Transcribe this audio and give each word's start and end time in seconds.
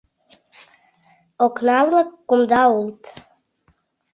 Окна-влак 1.45 2.09
кумда 2.27 2.61
улыт. 2.77 3.01